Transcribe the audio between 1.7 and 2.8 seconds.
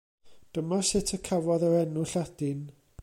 enw Lladin.